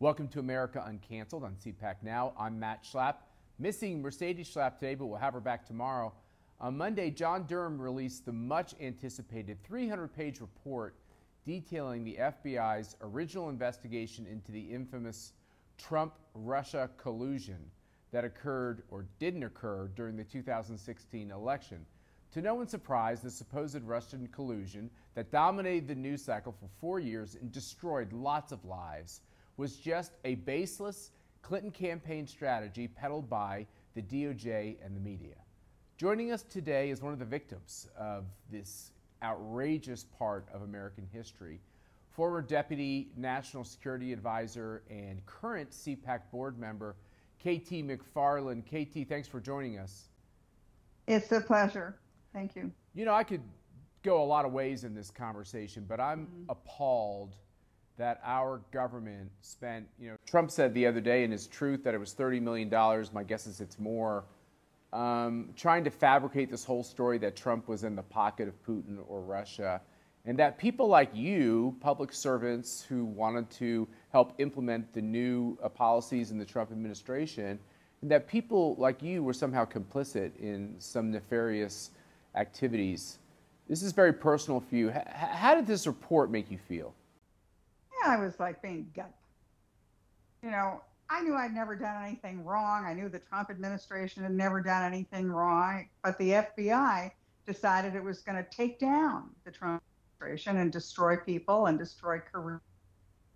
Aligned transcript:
Welcome 0.00 0.28
to 0.28 0.38
America 0.38 0.78
Uncanceled 0.78 1.42
on 1.42 1.56
CPAC 1.56 1.96
Now. 2.04 2.32
I'm 2.38 2.56
Matt 2.56 2.84
Schlapp. 2.84 3.16
Missing 3.58 4.00
Mercedes 4.00 4.48
Schlapp 4.48 4.78
today, 4.78 4.94
but 4.94 5.06
we'll 5.06 5.18
have 5.18 5.34
her 5.34 5.40
back 5.40 5.66
tomorrow. 5.66 6.12
On 6.60 6.78
Monday, 6.78 7.10
John 7.10 7.46
Durham 7.48 7.82
released 7.82 8.24
the 8.24 8.32
much 8.32 8.76
anticipated 8.80 9.58
300 9.64 10.06
page 10.14 10.40
report 10.40 10.94
detailing 11.44 12.04
the 12.04 12.16
FBI's 12.16 12.94
original 13.00 13.48
investigation 13.48 14.24
into 14.24 14.52
the 14.52 14.60
infamous 14.60 15.32
Trump 15.78 16.14
Russia 16.32 16.88
collusion 16.96 17.58
that 18.12 18.24
occurred 18.24 18.84
or 18.92 19.04
didn't 19.18 19.42
occur 19.42 19.90
during 19.96 20.16
the 20.16 20.22
2016 20.22 21.32
election. 21.32 21.84
To 22.34 22.40
no 22.40 22.54
one's 22.54 22.70
surprise, 22.70 23.20
the 23.20 23.32
supposed 23.32 23.82
Russian 23.82 24.28
collusion 24.28 24.90
that 25.16 25.32
dominated 25.32 25.88
the 25.88 25.96
news 25.96 26.22
cycle 26.24 26.52
for 26.52 26.68
four 26.80 27.00
years 27.00 27.34
and 27.34 27.50
destroyed 27.50 28.12
lots 28.12 28.52
of 28.52 28.64
lives 28.64 29.22
was 29.58 29.76
just 29.76 30.12
a 30.24 30.36
baseless 30.36 31.10
Clinton 31.42 31.70
campaign 31.70 32.26
strategy 32.26 32.88
peddled 32.88 33.28
by 33.28 33.66
the 33.94 34.00
DOJ 34.00 34.76
and 34.82 34.96
the 34.96 35.00
media. 35.00 35.34
Joining 35.98 36.32
us 36.32 36.44
today 36.44 36.90
is 36.90 37.02
one 37.02 37.12
of 37.12 37.18
the 37.18 37.24
victims 37.24 37.88
of 37.98 38.24
this 38.50 38.92
outrageous 39.22 40.04
part 40.04 40.46
of 40.54 40.62
American 40.62 41.06
history, 41.12 41.60
former 42.08 42.40
Deputy 42.40 43.10
National 43.16 43.64
Security 43.64 44.12
Advisor 44.12 44.82
and 44.88 45.24
current 45.26 45.70
CPAC 45.70 46.20
board 46.30 46.56
member, 46.58 46.94
KT 47.40 47.82
McFarland. 47.82 48.62
KT, 48.64 49.08
thanks 49.08 49.26
for 49.26 49.40
joining 49.40 49.78
us. 49.78 50.10
It's 51.08 51.32
a 51.32 51.40
pleasure. 51.40 51.96
Thank 52.32 52.54
you. 52.54 52.70
You 52.94 53.04
know, 53.04 53.14
I 53.14 53.24
could 53.24 53.42
go 54.04 54.22
a 54.22 54.24
lot 54.24 54.44
of 54.44 54.52
ways 54.52 54.84
in 54.84 54.94
this 54.94 55.10
conversation, 55.10 55.84
but 55.88 55.98
I'm 55.98 56.26
mm-hmm. 56.26 56.50
appalled 56.50 57.34
that 57.98 58.20
our 58.24 58.60
government 58.72 59.28
spent, 59.42 59.86
you 60.00 60.10
know, 60.10 60.16
Trump 60.24 60.50
said 60.50 60.72
the 60.72 60.86
other 60.86 61.00
day 61.00 61.24
in 61.24 61.30
his 61.30 61.46
truth 61.46 61.82
that 61.84 61.94
it 61.94 61.98
was 61.98 62.14
$30 62.14 62.40
million. 62.40 62.70
My 63.12 63.24
guess 63.24 63.46
is 63.46 63.60
it's 63.60 63.78
more. 63.78 64.24
Um, 64.92 65.50
trying 65.54 65.84
to 65.84 65.90
fabricate 65.90 66.50
this 66.50 66.64
whole 66.64 66.82
story 66.82 67.18
that 67.18 67.36
Trump 67.36 67.68
was 67.68 67.84
in 67.84 67.94
the 67.94 68.02
pocket 68.02 68.48
of 68.48 68.54
Putin 68.64 68.98
or 69.06 69.20
Russia, 69.20 69.82
and 70.24 70.38
that 70.38 70.56
people 70.56 70.88
like 70.88 71.14
you, 71.14 71.76
public 71.80 72.10
servants 72.10 72.82
who 72.88 73.04
wanted 73.04 73.50
to 73.50 73.86
help 74.12 74.32
implement 74.38 74.90
the 74.94 75.02
new 75.02 75.58
uh, 75.62 75.68
policies 75.68 76.30
in 76.30 76.38
the 76.38 76.44
Trump 76.44 76.70
administration, 76.70 77.58
and 78.00 78.10
that 78.10 78.26
people 78.26 78.76
like 78.78 79.02
you 79.02 79.22
were 79.22 79.34
somehow 79.34 79.66
complicit 79.66 80.34
in 80.38 80.74
some 80.78 81.10
nefarious 81.10 81.90
activities. 82.34 83.18
This 83.68 83.82
is 83.82 83.92
very 83.92 84.14
personal 84.14 84.60
for 84.60 84.74
you. 84.74 84.90
H- 84.90 85.02
how 85.06 85.54
did 85.54 85.66
this 85.66 85.86
report 85.86 86.30
make 86.30 86.50
you 86.50 86.56
feel? 86.56 86.94
I 88.06 88.16
was 88.16 88.38
like 88.38 88.62
being 88.62 88.90
gut. 88.94 89.12
You 90.42 90.50
know, 90.50 90.82
I 91.10 91.22
knew 91.22 91.34
I'd 91.34 91.54
never 91.54 91.74
done 91.74 92.04
anything 92.04 92.44
wrong. 92.44 92.84
I 92.84 92.92
knew 92.92 93.08
the 93.08 93.18
Trump 93.18 93.50
administration 93.50 94.22
had 94.22 94.32
never 94.32 94.60
done 94.60 94.84
anything 94.84 95.30
wrong, 95.30 95.88
but 96.02 96.18
the 96.18 96.30
FBI 96.30 97.10
decided 97.46 97.94
it 97.94 98.04
was 98.04 98.20
going 98.20 98.36
to 98.36 98.48
take 98.50 98.78
down 98.78 99.30
the 99.44 99.50
Trump 99.50 99.82
administration 100.20 100.58
and 100.58 100.70
destroy 100.70 101.16
people 101.16 101.66
and 101.66 101.78
destroy 101.78 102.18
careers 102.18 102.60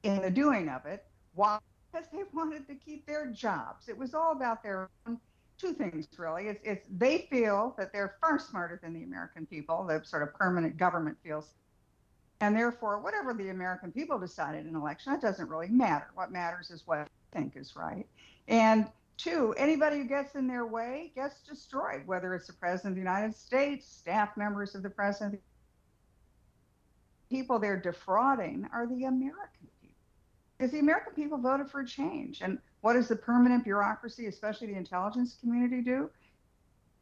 in 0.03 0.21
the 0.21 0.31
doing 0.31 0.69
of 0.69 0.85
it. 0.87 1.05
Why? 1.35 1.59
Because 1.91 2.09
they 2.13 2.23
wanted 2.33 2.67
to 2.69 2.75
keep 2.75 3.07
their 3.07 3.27
jobs. 3.27 3.89
It 3.89 3.97
was 3.97 4.15
all 4.15 4.33
about 4.33 4.63
their 4.63 4.91
own 5.07 5.19
two 5.59 5.73
things 5.73 6.09
really. 6.19 6.49
It's, 6.49 6.61
it's 6.65 6.87
they 6.91 7.27
feel 7.31 7.75
that 7.79 7.93
they're 7.93 8.17
far 8.21 8.39
smarter 8.39 8.81
than 8.83 8.93
the 8.93 9.05
American 9.05 9.47
people. 9.47 9.87
The 9.87 10.03
sort 10.05 10.23
of 10.23 10.35
permanent 10.35 10.77
government 10.77 11.17
feels 11.23 11.55
and 12.43 12.57
therefore, 12.57 12.99
whatever 12.99 13.33
the 13.33 13.51
American 13.51 13.93
people 13.93 14.19
decide 14.19 14.57
in 14.57 14.67
an 14.67 14.75
election, 14.75 15.13
that 15.13 15.23
doesn't 15.23 15.49
really 15.49 15.69
matter. 15.69 16.09
What 16.15 16.33
matters 16.33 16.73
is 16.73 16.83
what 16.87 17.07
they 17.33 17.39
think 17.39 17.57
is 17.57 17.77
right. 17.77 18.05
And 18.49 18.89
two, 19.17 19.55
anybody 19.57 19.99
who 19.99 20.05
gets 20.07 20.35
in 20.35 20.49
their 20.49 20.67
way 20.67 21.13
gets 21.15 21.41
destroyed, 21.43 22.03
whether 22.05 22.35
it's 22.35 22.49
the 22.49 22.53
President 22.55 22.91
of 22.91 22.95
the 22.97 23.01
United 23.01 23.37
States, 23.37 23.87
staff 23.87 24.37
members 24.37 24.75
of 24.75 24.83
the 24.83 24.91
President. 24.91 25.41
People 27.31 27.61
they're 27.61 27.79
defrauding 27.79 28.67
are 28.73 28.89
the 28.89 29.05
American 29.05 29.69
people. 29.81 29.97
Because 30.59 30.73
the 30.73 30.81
American 30.81 31.13
people 31.13 31.39
voted 31.39 31.71
for 31.71 31.85
change. 31.85 32.41
And 32.43 32.59
what 32.81 32.95
does 32.95 33.07
the 33.07 33.15
permanent 33.15 33.63
bureaucracy, 33.63 34.27
especially 34.27 34.67
the 34.67 34.77
intelligence 34.77 35.37
community, 35.41 35.81
do? 35.81 36.11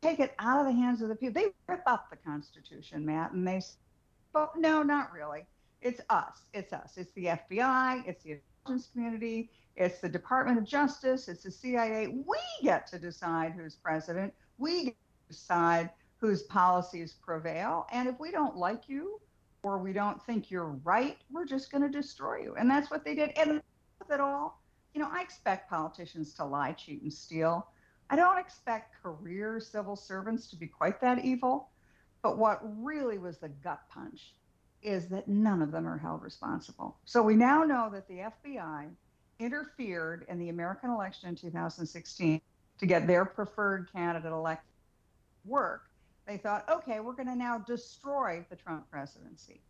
Take 0.03 0.21
it 0.21 0.35
out 0.39 0.61
of 0.61 0.67
the 0.67 0.79
hands 0.79 1.01
of 1.01 1.09
the 1.09 1.15
people. 1.15 1.41
They 1.41 1.49
rip 1.67 1.83
up 1.87 2.11
the 2.11 2.17
Constitution, 2.17 3.07
Matt, 3.07 3.33
and 3.33 3.49
they 3.49 3.63
but 4.33 4.57
no, 4.57 4.83
not 4.83 5.13
really. 5.13 5.47
It's 5.83 6.01
us. 6.11 6.43
It's 6.53 6.73
us. 6.73 6.95
It's 6.97 7.13
the 7.13 7.27
FBI. 7.27 8.07
It's 8.07 8.23
the 8.23 8.33
intelligence 8.33 8.91
community. 8.93 9.51
It's 9.77 10.01
the 10.01 10.09
Department 10.09 10.59
of 10.59 10.65
Justice. 10.65 11.29
It's 11.29 11.45
the 11.45 11.51
CIA. 11.51 12.09
We 12.09 12.39
get 12.63 12.87
to 12.89 12.99
decide 12.99 13.53
who's 13.53 13.77
president. 13.77 14.35
We 14.59 14.97
decide 15.29 15.91
whose 16.19 16.43
policies 16.43 17.15
prevail. 17.15 17.87
And 17.93 18.09
if 18.09 18.21
we 18.21 18.31
don't 18.31 18.57
like 18.57 18.89
you 18.89 19.21
or 19.63 19.79
we 19.79 19.93
don't 19.93 20.23
think 20.25 20.51
you're 20.51 20.79
right, 20.85 21.17
we're 21.31 21.47
just 21.47 21.73
going 21.73 21.83
to 21.83 21.89
destroy 21.89 22.43
you. 22.43 22.55
And 22.57 22.71
that's 22.71 22.91
what 22.91 23.05
they 23.05 23.15
did. 23.15 23.31
And 23.39 23.63
with 23.99 24.11
it 24.11 24.21
all, 24.21 24.61
you 24.95 25.01
know, 25.01 25.09
I 25.11 25.23
expect 25.23 25.71
politicians 25.71 26.35
to 26.35 26.45
lie, 26.45 26.73
cheat, 26.73 27.03
and 27.03 27.13
steal. 27.13 27.69
I 28.11 28.17
don't 28.17 28.39
expect 28.39 28.95
career 29.03 29.61
civil 29.61 29.97
servants 29.97 30.49
to 30.49 30.57
be 30.57 30.67
quite 30.67 31.01
that 31.01 31.25
evil. 31.25 31.70
But 32.23 32.39
what 32.39 32.61
really 32.83 33.19
was 33.19 33.39
the 33.39 33.49
gut 33.49 33.81
punch 33.89 34.35
is 34.83 35.09
that 35.09 35.29
none 35.29 35.63
of 35.63 35.73
them 35.73 35.87
are 35.87 35.99
held 35.99 36.23
responsible. 36.23 36.97
So 37.05 37.23
we 37.23 37.35
now 37.35 37.65
know 37.65 37.91
that 37.93 38.09
the 38.09 38.31
FBI 38.45 38.89
interfered 39.39 40.27
in 40.29 40.39
the 40.39 40.49
American 40.49 40.91
election 40.91 41.29
in 41.29 41.37
2016 41.37 42.41
to 42.79 42.87
get 42.87 43.07
their 43.07 43.25
preferred 43.25 43.91
candidate 43.93 44.33
elected 44.33 44.71
work. 45.45 45.91
They 46.27 46.37
thought, 46.37 46.69
okay, 46.69 47.01
we're 47.01 47.15
going 47.15 47.29
to 47.29 47.35
now 47.35 47.59
destroy 47.59 48.45
the 48.49 48.57
Trump 48.57 48.91
presidency. 48.91 49.61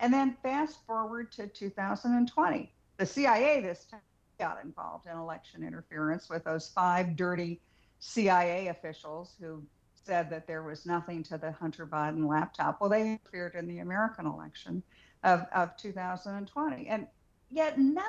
And 0.00 0.12
then 0.12 0.36
fast 0.42 0.84
forward 0.86 1.32
to 1.32 1.46
2020. 1.46 2.72
The 2.96 3.06
CIA 3.06 3.60
this 3.60 3.84
time 3.84 4.00
got 4.38 4.58
involved 4.64 5.06
in 5.06 5.16
election 5.16 5.62
interference 5.62 6.28
with 6.28 6.44
those 6.44 6.68
five 6.68 7.16
dirty 7.16 7.60
CIA 8.00 8.68
officials 8.68 9.34
who 9.40 9.62
said 10.04 10.30
that 10.30 10.46
there 10.46 10.62
was 10.62 10.86
nothing 10.86 11.22
to 11.24 11.38
the 11.38 11.52
Hunter 11.52 11.86
Biden 11.86 12.28
laptop. 12.28 12.80
Well, 12.80 12.90
they 12.90 13.02
interfered 13.02 13.54
in 13.54 13.66
the 13.66 13.78
American 13.78 14.26
election 14.26 14.82
of, 15.22 15.46
of 15.54 15.76
2020. 15.76 16.86
And 16.86 17.06
yet 17.50 17.78
none 17.78 18.04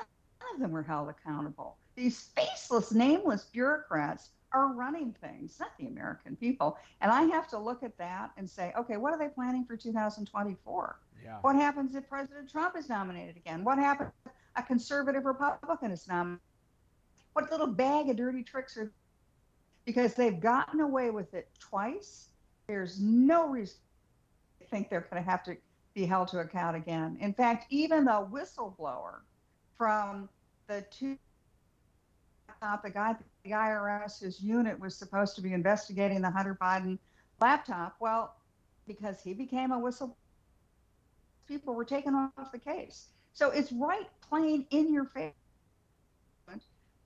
of 0.54 0.60
them 0.60 0.72
were 0.72 0.84
held 0.84 1.10
accountable. 1.10 1.78
These 1.96 2.30
faceless, 2.36 2.92
nameless 2.92 3.46
bureaucrats 3.46 4.32
are 4.52 4.74
running 4.74 5.16
things, 5.22 5.58
not 5.60 5.72
the 5.78 5.88
American 5.88 6.36
people. 6.36 6.78
And 7.02 7.12
I 7.12 7.24
have 7.24 7.48
to 7.50 7.58
look 7.58 7.84
at 7.84 7.98
that 7.98 8.32
and 8.38 8.50
say, 8.50 8.74
okay, 8.78 8.98
what 8.98 9.14
are 9.14 9.20
they 9.20 9.30
planning 9.30 9.66
for 9.66 9.76
2024? 9.76 11.00
Yeah. 11.24 11.38
What 11.42 11.56
happens 11.56 11.96
if 11.96 12.08
President 12.08 12.50
Trump 12.50 12.76
is 12.78 12.90
nominated 12.90 13.38
again? 13.38 13.64
What 13.64 13.78
happens 13.78 14.12
if 14.26 14.32
a 14.56 14.64
conservative 14.64 15.26
Republican 15.26 15.92
is 15.92 16.08
nominated? 16.08 16.42
What 17.34 17.52
little 17.52 17.68
bag 17.68 18.10
of 18.10 18.16
dirty 18.16 18.44
tricks 18.44 18.78
are 18.78 18.92
because 19.86 20.16
they've 20.16 20.40
gotten 20.40 20.82
away 20.82 21.12
with 21.12 21.34
it 21.34 21.48
twice. 21.60 22.30
There's 22.68 23.00
no 23.00 23.48
reason 23.48 23.78
to 24.60 24.68
think 24.68 24.90
they're 24.90 25.08
going 25.12 25.24
to 25.24 25.30
have 25.30 25.44
to 25.44 25.56
be 25.94 26.06
held 26.06 26.28
to 26.30 26.40
account 26.40 26.76
again. 26.76 27.18
In 27.22 27.34
fact, 27.34 27.68
even 27.70 28.06
the 28.06 28.28
whistleblower 28.32 29.20
from 29.78 30.28
the 30.68 30.84
two, 30.90 31.18
the 32.84 32.90
guy, 32.90 33.16
the 33.44 33.52
IRS, 33.52 34.22
his 34.22 34.42
unit 34.42 34.80
was 34.80 34.96
supposed 34.96 35.36
to 35.36 35.42
be 35.42 35.54
investigating 35.54 36.22
the 36.22 36.32
Hunter 36.32 36.58
Biden 36.60 36.98
laptop. 37.40 37.96
Well, 38.00 38.36
because 38.88 39.22
he 39.22 39.34
became 39.34 39.72
a 39.72 39.80
whistleblower, 39.80 40.16
people 41.48 41.76
were 41.76 41.86
taken 41.86 42.16
off 42.16 42.52
the 42.52 42.60
case. 42.60 43.10
So 43.34 43.52
it's 43.52 43.72
right 43.72 44.08
plain 44.28 44.66
in 44.72 44.92
your 44.92 45.06
face 45.06 45.34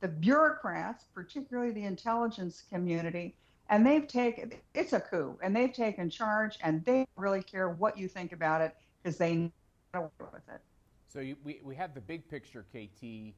the 0.01 0.07
bureaucrats, 0.07 1.05
particularly 1.13 1.71
the 1.71 1.83
intelligence 1.83 2.63
community, 2.69 3.35
and 3.69 3.85
they've 3.85 4.07
taken 4.07 4.51
it's 4.73 4.93
a 4.93 4.99
coup, 4.99 5.37
and 5.43 5.55
they've 5.55 5.73
taken 5.73 6.09
charge, 6.09 6.57
and 6.63 6.83
they 6.85 7.07
really 7.15 7.43
care 7.43 7.69
what 7.69 7.97
you 7.97 8.07
think 8.07 8.31
about 8.31 8.61
it 8.61 8.75
because 9.01 9.17
they 9.17 9.51
know 9.93 10.11
with 10.19 10.47
it. 10.49 10.61
So 11.07 11.19
you, 11.19 11.35
we 11.43 11.59
we 11.63 11.75
have 11.75 11.93
the 11.93 12.01
big 12.01 12.27
picture, 12.29 12.65
KT, 12.73 13.33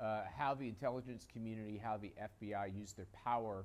uh, 0.00 0.22
how 0.36 0.54
the 0.54 0.68
intelligence 0.68 1.26
community, 1.32 1.80
how 1.82 1.96
the 1.96 2.12
FBI 2.20 2.76
used 2.76 2.96
their 2.96 3.08
power 3.24 3.64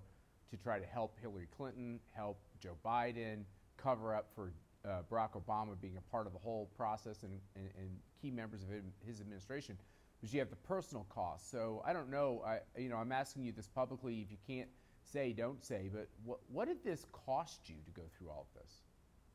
to 0.49 0.57
try 0.57 0.79
to 0.79 0.85
help 0.85 1.17
Hillary 1.21 1.47
Clinton, 1.55 1.99
help 2.13 2.39
Joe 2.59 2.77
Biden, 2.85 3.43
cover 3.75 4.15
up 4.15 4.27
for 4.33 4.53
uh, 4.85 5.01
Barack 5.11 5.31
Obama 5.33 5.79
being 5.81 5.97
a 5.97 6.11
part 6.11 6.27
of 6.27 6.33
the 6.33 6.39
whole 6.39 6.69
process 6.77 7.23
and, 7.23 7.39
and, 7.55 7.69
and 7.77 7.89
key 8.21 8.31
members 8.31 8.63
of 8.63 8.69
his 9.05 9.19
administration 9.19 9.77
because 10.19 10.33
you 10.33 10.39
have 10.39 10.49
the 10.49 10.55
personal 10.55 11.05
cost. 11.09 11.51
So 11.51 11.83
I 11.85 11.93
don't 11.93 12.09
know. 12.09 12.43
I 12.45 12.59
you 12.79 12.89
know 12.89 12.97
I'm 12.97 13.11
asking 13.11 13.43
you 13.43 13.51
this 13.51 13.67
publicly. 13.67 14.21
If 14.21 14.31
you 14.31 14.37
can't 14.47 14.69
say, 15.03 15.33
don't 15.33 15.63
say. 15.63 15.89
But 15.93 16.07
what 16.23 16.39
what 16.51 16.67
did 16.67 16.83
this 16.83 17.05
cost 17.11 17.69
you 17.69 17.75
to 17.85 17.91
go 17.91 18.03
through 18.17 18.29
all 18.29 18.47
of 18.53 18.61
this? 18.61 18.81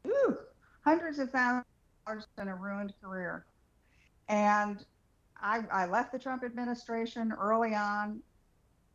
Ooh, 0.06 0.38
hundreds 0.84 1.18
of 1.18 1.30
thousands 1.30 2.26
in 2.40 2.48
a 2.48 2.54
ruined 2.54 2.92
career, 3.00 3.46
and 4.28 4.84
I, 5.40 5.60
I 5.72 5.86
left 5.86 6.12
the 6.12 6.18
Trump 6.18 6.44
administration 6.44 7.32
early 7.32 7.74
on. 7.74 8.20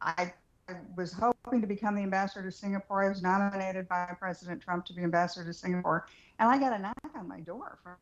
I, 0.01 0.33
I 0.69 0.73
was 0.95 1.13
hoping 1.13 1.61
to 1.61 1.67
become 1.67 1.95
the 1.95 2.01
ambassador 2.01 2.43
to 2.43 2.55
Singapore. 2.55 3.05
I 3.05 3.09
was 3.09 3.21
nominated 3.21 3.87
by 3.87 4.05
President 4.19 4.61
Trump 4.61 4.85
to 4.85 4.93
be 4.93 5.03
ambassador 5.03 5.45
to 5.45 5.53
Singapore, 5.53 6.07
and 6.39 6.49
I 6.49 6.57
got 6.57 6.73
a 6.73 6.79
knock 6.79 6.95
on 7.15 7.27
my 7.27 7.39
door 7.39 7.79
from. 7.83 7.95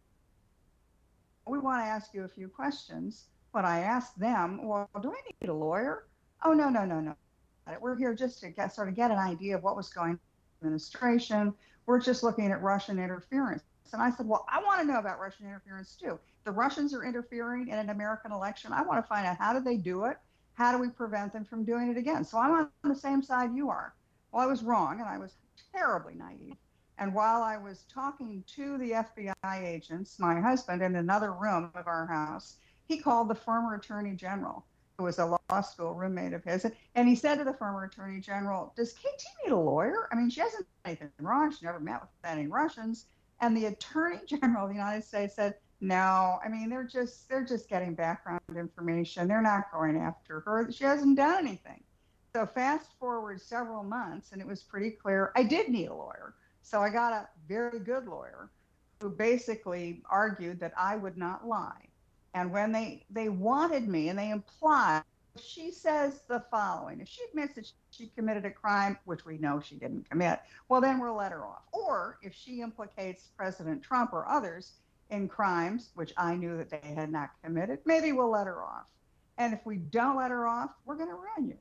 We 1.47 1.59
want 1.59 1.83
to 1.83 1.85
ask 1.85 2.13
you 2.13 2.23
a 2.23 2.27
few 2.27 2.47
questions. 2.47 3.25
When 3.55 3.63
I 3.63 3.79
asked 3.79 4.19
them, 4.19 4.67
well, 4.67 4.89
do 5.01 5.13
I 5.13 5.21
need 5.41 5.49
a 5.49 5.53
lawyer? 5.53 6.07
Oh 6.43 6.51
no, 6.51 6.67
no, 6.67 6.83
no, 6.83 6.99
no. 6.99 7.15
We're 7.79 7.95
here 7.95 8.13
just 8.13 8.41
to 8.41 8.49
get 8.49 8.75
sort 8.75 8.89
of 8.89 8.97
get 8.97 9.11
an 9.11 9.17
idea 9.17 9.55
of 9.55 9.63
what 9.63 9.77
was 9.77 9.87
going 9.87 10.09
on 10.09 10.11
in 10.11 10.19
the 10.59 10.65
administration. 10.65 11.53
We're 11.85 12.01
just 12.01 12.21
looking 12.21 12.51
at 12.51 12.61
Russian 12.61 12.99
interference. 12.99 13.63
And 13.93 14.01
I 14.01 14.09
said, 14.11 14.27
Well, 14.27 14.45
I 14.49 14.61
want 14.61 14.81
to 14.81 14.85
know 14.85 14.99
about 14.99 15.21
Russian 15.21 15.45
interference 15.45 15.95
too. 15.95 16.19
The 16.43 16.51
Russians 16.51 16.93
are 16.93 17.05
interfering 17.05 17.69
in 17.69 17.79
an 17.79 17.91
American 17.91 18.33
election. 18.33 18.73
I 18.73 18.81
want 18.81 19.01
to 19.01 19.07
find 19.07 19.25
out 19.25 19.37
how 19.37 19.53
do 19.53 19.61
they 19.61 19.77
do 19.77 20.03
it? 20.03 20.17
How 20.55 20.73
do 20.73 20.77
we 20.77 20.89
prevent 20.89 21.31
them 21.31 21.45
from 21.45 21.63
doing 21.63 21.89
it 21.89 21.95
again? 21.95 22.25
So 22.25 22.37
I'm 22.37 22.51
on 22.51 22.69
the 22.83 22.93
same 22.93 23.23
side 23.23 23.55
you 23.55 23.69
are. 23.69 23.93
Well, 24.33 24.43
I 24.43 24.47
was 24.47 24.63
wrong 24.63 24.99
and 24.99 25.07
I 25.07 25.17
was 25.17 25.37
terribly 25.73 26.15
naive. 26.15 26.57
And 26.97 27.13
while 27.13 27.41
I 27.41 27.55
was 27.55 27.85
talking 27.89 28.43
to 28.55 28.77
the 28.79 28.91
FBI 28.91 29.63
agents, 29.63 30.19
my 30.19 30.41
husband 30.41 30.81
in 30.81 30.97
another 30.97 31.31
room 31.31 31.71
of 31.73 31.87
our 31.87 32.05
house, 32.05 32.57
he 32.87 32.97
called 32.97 33.29
the 33.29 33.35
former 33.35 33.75
attorney 33.75 34.15
general, 34.15 34.65
who 34.97 35.05
was 35.05 35.19
a 35.19 35.25
law 35.25 35.61
school 35.61 35.93
roommate 35.93 36.33
of 36.33 36.43
his, 36.43 36.65
and 36.95 37.07
he 37.07 37.15
said 37.15 37.37
to 37.37 37.43
the 37.43 37.53
former 37.53 37.85
attorney 37.85 38.19
general, 38.19 38.73
Does 38.75 38.93
KT 38.93 39.23
need 39.43 39.51
a 39.51 39.57
lawyer? 39.57 40.07
I 40.11 40.15
mean, 40.15 40.29
she 40.29 40.41
hasn't 40.41 40.65
done 40.65 40.91
anything 40.91 41.09
wrong. 41.19 41.51
She 41.51 41.65
never 41.65 41.79
met 41.79 42.01
with 42.01 42.09
any 42.23 42.47
Russians. 42.47 43.05
And 43.41 43.55
the 43.55 43.65
Attorney 43.65 44.19
General 44.25 44.63
of 44.63 44.69
the 44.69 44.75
United 44.75 45.03
States 45.03 45.35
said, 45.35 45.55
no, 45.81 46.39
I 46.43 46.47
mean 46.47 46.69
they're 46.69 46.83
just 46.83 47.27
they're 47.29 47.43
just 47.43 47.69
getting 47.69 47.93
background 47.93 48.39
information. 48.55 49.27
They're 49.27 49.41
not 49.41 49.71
going 49.71 49.97
after 49.97 50.39
her. 50.41 50.71
She 50.71 50.83
hasn't 50.83 51.17
done 51.17 51.45
anything. 51.45 51.83
So 52.33 52.45
fast 52.45 52.91
forward 52.99 53.41
several 53.41 53.83
months, 53.83 54.31
and 54.31 54.41
it 54.41 54.47
was 54.47 54.63
pretty 54.63 54.91
clear 54.91 55.31
I 55.35 55.43
did 55.43 55.69
need 55.69 55.87
a 55.87 55.93
lawyer. 55.93 56.35
So 56.61 56.81
I 56.81 56.89
got 56.89 57.13
a 57.13 57.29
very 57.47 57.79
good 57.79 58.07
lawyer 58.07 58.49
who 59.01 59.09
basically 59.09 60.01
argued 60.09 60.59
that 60.61 60.73
I 60.77 60.95
would 60.95 61.17
not 61.17 61.47
lie. 61.47 61.89
And 62.35 62.51
when 62.51 62.71
they 62.71 63.05
they 63.09 63.29
wanted 63.29 63.87
me 63.87 64.09
and 64.09 64.19
they 64.19 64.29
implied 64.29 65.03
she 65.41 65.71
says 65.71 66.21
the 66.27 66.43
following 66.51 67.01
if 67.01 67.07
she 67.07 67.21
admits 67.29 67.55
that 67.55 67.71
she 67.91 68.07
committed 68.15 68.45
a 68.45 68.51
crime, 68.51 68.97
which 69.05 69.25
we 69.25 69.37
know 69.37 69.59
she 69.59 69.75
didn't 69.75 70.09
commit, 70.09 70.39
well, 70.69 70.81
then 70.81 70.99
we'll 70.99 71.15
let 71.15 71.31
her 71.31 71.45
off. 71.45 71.63
Or 71.71 72.17
if 72.21 72.33
she 72.33 72.61
implicates 72.61 73.29
President 73.37 73.83
Trump 73.83 74.13
or 74.13 74.27
others 74.27 74.73
in 75.09 75.27
crimes, 75.27 75.91
which 75.95 76.13
I 76.17 76.35
knew 76.35 76.57
that 76.57 76.69
they 76.69 76.93
had 76.95 77.11
not 77.11 77.31
committed, 77.43 77.79
maybe 77.85 78.11
we'll 78.11 78.31
let 78.31 78.47
her 78.47 78.63
off. 78.63 78.85
And 79.37 79.53
if 79.53 79.65
we 79.65 79.77
don't 79.77 80.17
let 80.17 80.31
her 80.31 80.47
off, 80.47 80.71
we're 80.85 80.95
going 80.95 81.09
to 81.09 81.15
run 81.15 81.47
you. 81.47 81.57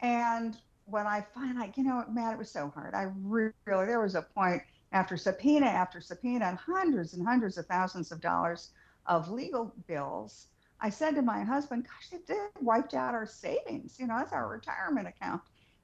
And 0.00 0.56
when 0.84 1.06
I 1.06 1.24
find 1.34 1.58
like, 1.58 1.76
you 1.76 1.84
know, 1.84 2.04
man, 2.10 2.32
it 2.32 2.38
was 2.38 2.50
so 2.50 2.70
hard. 2.74 2.94
I 2.94 3.10
really, 3.22 3.52
there 3.66 4.00
was 4.00 4.14
a 4.14 4.22
point 4.22 4.62
after 4.92 5.16
subpoena 5.16 5.66
after 5.66 6.00
subpoena 6.00 6.44
and 6.46 6.58
hundreds 6.58 7.14
and 7.14 7.26
hundreds 7.26 7.58
of 7.58 7.66
thousands 7.66 8.12
of 8.12 8.20
dollars 8.20 8.70
of 9.08 9.30
legal 9.30 9.72
bills 9.86 10.48
I 10.80 10.90
said 10.90 11.14
to 11.14 11.22
my 11.22 11.42
husband, 11.42 11.84
gosh, 11.84 12.10
they 12.10 12.18
did 12.26 12.50
wiped 12.60 12.94
out 12.94 13.14
our 13.14 13.26
savings. 13.26 13.98
You 13.98 14.06
know, 14.06 14.18
that's 14.18 14.32
our 14.32 14.48
retirement 14.48 15.08
account. 15.08 15.42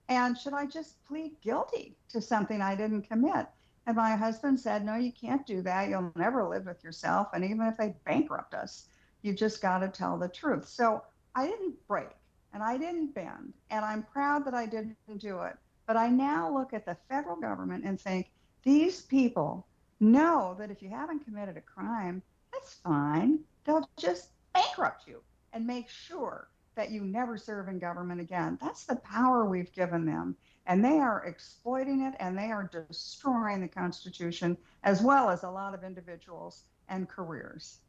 And 0.09 0.37
should 0.37 0.53
I 0.53 0.67
just 0.67 1.03
plead 1.07 1.41
guilty 1.41 1.97
to 2.11 2.21
something 2.21 2.61
I 2.61 2.75
didn't 2.75 3.09
commit? 3.09 3.47
And 3.87 3.97
my 3.97 4.15
husband 4.15 4.61
said, 4.61 4.85
no, 4.85 4.97
you 4.97 5.13
can't 5.13 5.47
do 5.47 5.63
that. 5.63 5.89
You'll 5.89 6.13
never 6.15 6.47
live 6.47 6.67
with 6.67 6.85
yourself. 6.85 7.29
And 7.33 7.45
even 7.45 7.63
if 7.63 7.77
they 7.77 7.97
bankrupt 8.05 8.55
us, 8.55 8.87
you 9.23 9.33
just 9.33 9.63
got 9.63 9.79
to 9.79 9.89
tell 9.89 10.19
the 10.19 10.29
truth. 10.29 10.69
So 10.69 11.03
I 11.35 11.47
didn't 11.47 11.75
break 11.89 12.11
and 12.53 12.63
I 12.63 12.77
didn't 12.77 13.15
bend. 13.15 13.55
And 13.71 13.85
I'm 13.85 14.03
proud 14.03 14.45
that 14.45 14.55
I 14.55 14.67
didn't 14.67 14.97
do 15.19 15.41
it. 15.43 15.57
But 15.87 15.97
I 15.97 16.09
now 16.09 16.53
look 16.53 16.75
at 16.75 16.85
the 16.85 16.97
federal 17.09 17.37
government 17.37 17.85
and 17.85 18.01
think 18.01 18.31
these 18.63 19.01
people 19.01 19.67
know 20.01 20.55
that 20.59 20.71
if 20.71 20.83
you 20.83 20.91
haven't 20.91 21.25
committed 21.25 21.57
a 21.57 21.61
crime, 21.61 22.23
that's 22.53 22.75
fine. 22.75 23.41
They'll 23.65 23.89
just 23.99 24.31
bankrupt 24.53 25.07
you 25.07 25.23
and 25.53 25.67
make 25.67 25.89
sure 25.89 26.49
that 26.75 26.91
you 26.91 27.03
never 27.03 27.37
serve 27.37 27.69
in 27.69 27.79
government 27.79 28.21
again. 28.21 28.59
That's 28.61 28.85
the 28.85 28.97
power 28.97 29.45
we've 29.45 29.73
given 29.73 30.07
them. 30.07 30.37
And 30.67 30.85
they 30.85 30.99
are 30.99 31.25
exploiting 31.27 32.03
it 32.03 32.15
and 32.19 32.39
they 32.39 32.51
are 32.51 32.71
destroying 32.89 33.61
the 33.61 33.69
Constitution 33.69 34.57
as 34.85 35.03
well 35.03 35.29
as 35.29 35.43
a 35.43 35.51
lot 35.51 35.75
of 35.75 35.85
individuals 35.85 36.65
and 36.89 37.09
careers. 37.09 37.81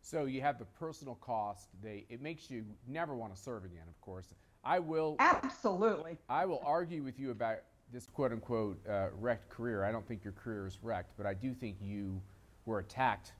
So 0.00 0.24
you 0.24 0.40
have 0.40 0.58
the 0.58 0.64
personal 0.64 1.14
cost. 1.16 1.68
They 1.82 2.04
it 2.08 2.20
makes 2.20 2.50
you 2.50 2.64
never 2.88 3.14
want 3.14 3.34
to 3.34 3.40
serve 3.40 3.64
again, 3.64 3.84
of 3.88 4.00
course. 4.00 4.34
I 4.64 4.78
will 4.80 5.16
absolutely. 5.20 6.18
I 6.28 6.44
will 6.46 6.62
argue 6.64 7.02
with 7.02 7.20
you 7.20 7.30
about 7.30 7.58
this 7.92 8.06
quote 8.06 8.32
unquote 8.32 8.78
uh, 8.88 9.08
wrecked 9.14 9.48
career. 9.48 9.84
I 9.84 9.92
don't 9.92 10.06
think 10.06 10.24
your 10.24 10.32
career 10.32 10.66
is 10.66 10.78
wrecked, 10.82 11.12
but 11.16 11.26
I 11.26 11.34
do 11.34 11.54
think 11.54 11.76
you 11.80 12.20
were 12.64 12.80
attacked 12.80 13.32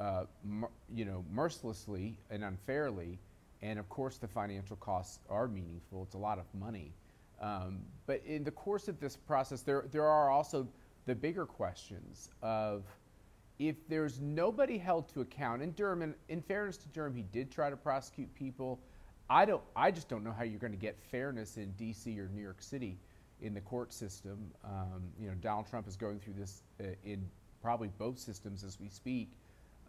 uh, 0.00 0.24
you 0.94 1.04
know, 1.04 1.24
mercilessly 1.30 2.16
and 2.30 2.42
unfairly. 2.42 3.18
And 3.62 3.78
of 3.78 3.88
course, 3.90 4.16
the 4.16 4.28
financial 4.28 4.76
costs 4.76 5.20
are 5.28 5.46
meaningful. 5.46 6.02
It's 6.02 6.14
a 6.14 6.18
lot 6.18 6.38
of 6.38 6.46
money. 6.58 6.92
Um, 7.40 7.80
but 8.06 8.22
in 8.24 8.42
the 8.42 8.50
course 8.50 8.88
of 8.88 8.98
this 9.00 9.16
process, 9.16 9.62
there, 9.62 9.84
there 9.92 10.06
are 10.06 10.30
also 10.30 10.66
the 11.06 11.14
bigger 11.14 11.46
questions 11.46 12.30
of 12.42 12.84
if 13.58 13.76
there's 13.88 14.20
nobody 14.20 14.78
held 14.78 15.08
to 15.10 15.20
account. 15.20 15.62
And 15.62 15.76
Durham, 15.76 16.02
in, 16.02 16.14
in 16.28 16.40
fairness 16.40 16.78
to 16.78 16.88
Durham, 16.88 17.14
he 17.14 17.22
did 17.22 17.50
try 17.50 17.68
to 17.68 17.76
prosecute 17.76 18.34
people. 18.34 18.80
I 19.28 19.44
don't. 19.44 19.62
I 19.76 19.90
just 19.90 20.08
don't 20.08 20.24
know 20.24 20.32
how 20.32 20.44
you're 20.44 20.58
going 20.58 20.72
to 20.72 20.78
get 20.78 20.98
fairness 21.10 21.56
in 21.56 21.70
D.C. 21.72 22.18
or 22.18 22.28
New 22.34 22.42
York 22.42 22.60
City 22.60 22.98
in 23.42 23.54
the 23.54 23.60
court 23.60 23.92
system. 23.92 24.50
Um, 24.64 25.02
you 25.20 25.28
know, 25.28 25.34
Donald 25.40 25.68
Trump 25.68 25.86
is 25.86 25.96
going 25.96 26.18
through 26.18 26.34
this 26.34 26.62
uh, 26.80 26.84
in 27.04 27.24
probably 27.62 27.90
both 27.98 28.18
systems 28.18 28.64
as 28.64 28.80
we 28.80 28.88
speak. 28.88 29.30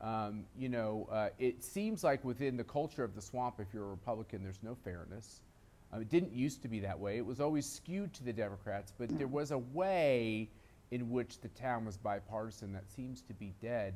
Um, 0.01 0.45
you 0.57 0.67
know, 0.67 1.07
uh, 1.11 1.29
it 1.37 1.63
seems 1.63 2.03
like 2.03 2.25
within 2.25 2.57
the 2.57 2.63
culture 2.63 3.03
of 3.03 3.13
the 3.13 3.21
swamp, 3.21 3.59
if 3.59 3.67
you're 3.71 3.85
a 3.85 3.89
Republican, 3.89 4.43
there's 4.43 4.63
no 4.63 4.75
fairness. 4.83 5.41
Uh, 5.93 5.99
it 5.99 6.09
didn't 6.09 6.33
used 6.33 6.63
to 6.63 6.67
be 6.67 6.79
that 6.79 6.99
way. 6.99 7.17
It 7.17 7.25
was 7.25 7.39
always 7.39 7.67
skewed 7.67 8.13
to 8.15 8.23
the 8.23 8.33
Democrats, 8.33 8.93
but 8.97 9.15
there 9.17 9.27
was 9.27 9.51
a 9.51 9.59
way 9.59 10.49
in 10.89 11.09
which 11.09 11.39
the 11.39 11.49
town 11.49 11.85
was 11.85 11.97
bipartisan 11.97 12.73
that 12.73 12.89
seems 12.89 13.21
to 13.23 13.33
be 13.33 13.53
dead. 13.61 13.93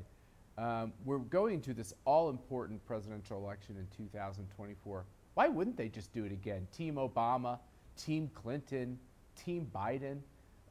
Um, 0.57 0.93
we're 1.03 1.17
going 1.17 1.59
to 1.61 1.73
this 1.73 1.93
all 2.05 2.29
important 2.29 2.85
presidential 2.85 3.37
election 3.43 3.75
in 3.77 3.87
2024. 3.97 5.05
Why 5.33 5.47
wouldn't 5.47 5.75
they 5.75 5.89
just 5.89 6.13
do 6.13 6.23
it 6.23 6.31
again? 6.31 6.67
Team 6.71 6.95
Obama, 6.95 7.59
Team 7.97 8.29
Clinton, 8.33 8.97
Team 9.35 9.69
Biden, 9.73 10.19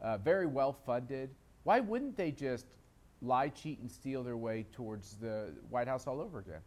uh, 0.01 0.19
very 0.19 0.47
well 0.47 0.73
funded. 0.73 1.31
Why 1.65 1.81
wouldn't 1.81 2.17
they 2.17 2.31
just 2.31 2.67
lie, 3.23 3.49
cheat, 3.49 3.81
and 3.81 3.91
steal 3.91 4.23
their 4.23 4.37
way 4.37 4.67
towards 4.73 5.17
the 5.17 5.55
White 5.71 5.89
House 5.89 6.07
all 6.07 6.21
over 6.21 6.41
again? 6.41 6.61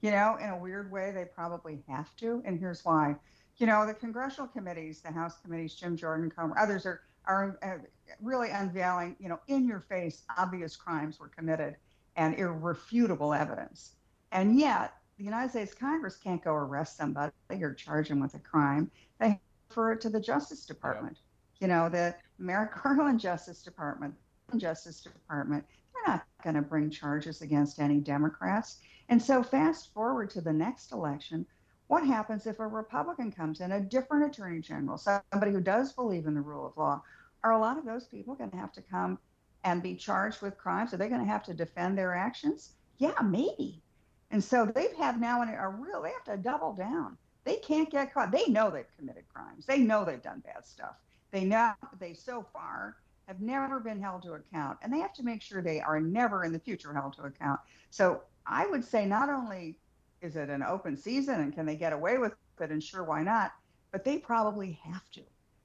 You 0.00 0.10
know, 0.10 0.36
in 0.40 0.48
a 0.48 0.56
weird 0.56 0.90
way, 0.90 1.10
they 1.12 1.24
probably 1.24 1.82
have 1.88 2.16
to, 2.16 2.42
and 2.44 2.58
here's 2.58 2.84
why. 2.84 3.16
You 3.58 3.66
know, 3.66 3.86
the 3.86 3.94
congressional 3.94 4.48
committees, 4.48 5.02
the 5.02 5.12
House 5.12 5.38
committees, 5.42 5.74
Jim 5.74 5.96
Jordan, 5.96 6.30
Comer, 6.30 6.58
others 6.58 6.86
are 6.86 7.02
are 7.26 7.58
uh, 7.62 7.86
really 8.20 8.50
unveiling, 8.50 9.16
you 9.20 9.28
know, 9.28 9.38
in 9.48 9.66
your 9.66 9.80
face, 9.80 10.22
obvious 10.36 10.76
crimes 10.76 11.20
were 11.20 11.28
committed 11.28 11.76
and 12.16 12.34
irrefutable 12.38 13.32
evidence. 13.32 13.92
And 14.32 14.58
yet, 14.58 14.94
the 15.18 15.24
United 15.24 15.50
States 15.50 15.74
Congress 15.74 16.16
can't 16.16 16.42
go 16.42 16.52
arrest 16.52 16.96
somebody 16.96 17.32
or 17.50 17.74
charge 17.74 18.08
them 18.08 18.20
with 18.20 18.34
a 18.34 18.38
crime. 18.38 18.90
They 19.18 19.40
refer 19.68 19.92
it 19.92 20.00
to 20.02 20.08
the 20.08 20.20
Justice 20.20 20.64
Department. 20.64 21.18
Yep. 21.60 21.60
You 21.60 21.68
know, 21.68 21.88
the 21.88 22.14
Merrick 22.38 22.70
Garland 22.82 23.20
Justice 23.28 23.62
Department, 23.62 24.14
Justice 24.58 25.00
Department, 25.00 25.64
they're 25.92 26.14
not 26.14 26.26
going 26.42 26.56
to 26.56 26.62
bring 26.62 26.90
charges 26.90 27.42
against 27.42 27.80
any 27.80 27.98
Democrats. 27.98 28.78
And 29.08 29.20
so, 29.20 29.42
fast 29.42 29.92
forward 29.92 30.30
to 30.30 30.40
the 30.40 30.52
next 30.52 30.92
election, 30.92 31.46
what 31.88 32.06
happens 32.06 32.46
if 32.46 32.60
a 32.60 32.66
Republican 32.66 33.32
comes 33.32 33.60
in, 33.60 33.72
a 33.72 33.80
different 33.80 34.26
attorney 34.26 34.60
general, 34.60 34.96
somebody 34.96 35.50
who 35.50 35.60
does 35.60 35.92
believe 35.92 36.26
in 36.26 36.34
the 36.34 36.40
rule 36.40 36.66
of 36.66 36.76
law? 36.76 37.02
Are 37.42 37.52
a 37.52 37.58
lot 37.58 37.78
of 37.78 37.84
those 37.84 38.06
people 38.06 38.34
going 38.34 38.50
to 38.50 38.56
have 38.56 38.72
to 38.74 38.82
come 38.82 39.18
and 39.64 39.82
be 39.82 39.96
charged 39.96 40.42
with 40.42 40.56
crimes? 40.56 40.94
Are 40.94 40.96
they 40.96 41.08
going 41.08 41.20
to 41.20 41.26
have 41.26 41.42
to 41.44 41.54
defend 41.54 41.98
their 41.98 42.14
actions? 42.14 42.74
Yeah, 42.98 43.20
maybe. 43.24 43.82
And 44.30 44.42
so 44.42 44.64
they 44.66 44.82
have 44.82 44.96
had 44.96 45.20
now 45.20 45.42
a 45.42 45.68
real, 45.68 46.02
they 46.02 46.12
have 46.12 46.24
to 46.24 46.36
double 46.36 46.74
down. 46.74 47.16
They 47.44 47.56
can't 47.56 47.90
get 47.90 48.12
caught. 48.14 48.30
They 48.30 48.46
know 48.46 48.70
they've 48.70 48.96
committed 48.96 49.24
crimes. 49.32 49.66
They 49.66 49.78
know 49.78 50.04
they've 50.04 50.22
done 50.22 50.40
bad 50.40 50.66
stuff. 50.66 50.94
They 51.30 51.44
know 51.44 51.72
they 51.98 52.14
so 52.14 52.46
far 52.52 52.96
have 53.30 53.40
never 53.40 53.78
been 53.78 54.02
held 54.02 54.22
to 54.22 54.32
account, 54.32 54.76
and 54.82 54.92
they 54.92 54.98
have 54.98 55.12
to 55.12 55.22
make 55.22 55.40
sure 55.40 55.62
they 55.62 55.80
are 55.80 56.00
never 56.00 56.42
in 56.42 56.52
the 56.52 56.58
future 56.58 56.92
held 56.92 57.12
to 57.12 57.22
account. 57.22 57.60
So 57.90 58.22
I 58.44 58.66
would 58.66 58.84
say 58.84 59.06
not 59.06 59.28
only 59.28 59.78
is 60.20 60.34
it 60.34 60.50
an 60.50 60.64
open 60.64 60.96
season 60.96 61.36
and 61.36 61.54
can 61.54 61.64
they 61.64 61.76
get 61.76 61.92
away 61.92 62.18
with 62.18 62.34
it, 62.60 62.70
and 62.70 62.82
sure, 62.82 63.04
why 63.04 63.22
not, 63.22 63.52
but 63.92 64.04
they 64.04 64.18
probably 64.18 64.80
have 64.82 65.08
to, 65.12 65.20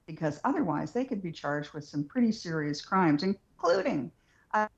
because 0.06 0.40
otherwise 0.44 0.92
they 0.92 1.04
could 1.04 1.20
be 1.20 1.32
charged 1.32 1.72
with 1.72 1.82
some 1.84 2.04
pretty 2.04 2.30
serious 2.30 2.80
crimes, 2.80 3.24
including 3.24 4.12
an 4.54 4.68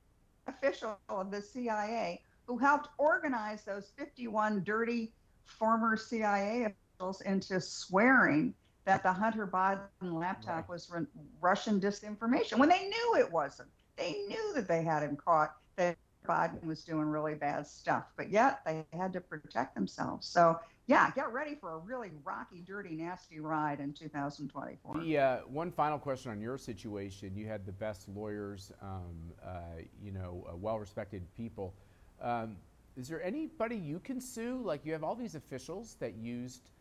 official 0.47 0.97
of 1.09 1.29
the 1.29 1.43
CIA 1.43 2.23
who 2.47 2.57
helped 2.57 2.89
organize 2.97 3.63
those 3.63 3.91
51 3.99 4.63
dirty 4.63 5.13
former 5.45 5.95
CIA 5.95 6.73
officials 6.99 7.21
into 7.21 7.61
swearing 7.61 8.55
that 8.89 9.03
the 9.03 9.13
Hunter 9.13 9.45
Biden 9.45 9.79
laptop 10.01 10.67
right. 10.67 10.69
was 10.69 10.91
Russian 11.39 11.79
disinformation 11.79 12.57
when 12.57 12.69
they 12.69 12.85
knew 12.87 13.15
it 13.19 13.31
wasn't. 13.31 13.69
They 13.97 14.13
knew 14.27 14.51
that 14.55 14.67
they 14.67 14.81
had 14.81 15.03
him 15.03 15.15
caught, 15.15 15.53
that 15.75 15.95
Biden 16.27 16.65
was 16.65 16.83
doing 16.83 17.05
really 17.05 17.35
bad 17.35 17.67
stuff, 17.67 18.05
but 18.17 18.31
yet 18.31 18.61
they 18.65 18.83
had 18.91 19.13
to 19.13 19.21
protect 19.21 19.75
themselves. 19.75 20.25
So, 20.25 20.59
yeah, 20.87 21.11
get 21.11 21.31
ready 21.31 21.53
for 21.53 21.73
a 21.73 21.77
really 21.77 22.09
rocky, 22.23 22.63
dirty, 22.65 22.95
nasty 22.95 23.39
ride 23.39 23.79
in 23.79 23.93
2024. 23.93 25.01
The 25.01 25.17
uh, 25.19 25.37
one 25.41 25.71
final 25.71 25.99
question 25.99 26.31
on 26.31 26.41
your 26.41 26.57
situation: 26.57 27.35
you 27.35 27.45
had 27.45 27.67
the 27.67 27.71
best 27.71 28.09
lawyers, 28.09 28.71
um, 28.81 29.13
uh, 29.45 29.83
you 30.03 30.11
know, 30.11 30.47
uh, 30.51 30.55
well-respected 30.55 31.21
people. 31.37 31.75
Um, 32.19 32.55
is 32.97 33.07
there 33.07 33.21
anybody 33.21 33.75
you 33.75 33.99
can 33.99 34.19
sue? 34.19 34.63
Like 34.63 34.83
you 34.83 34.93
have 34.93 35.03
all 35.03 35.15
these 35.15 35.35
officials 35.35 35.95
that 35.99 36.15
used 36.15 36.71